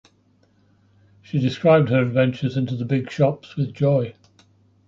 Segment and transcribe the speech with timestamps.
[1.21, 4.15] She described her adventures into the big shops with joy.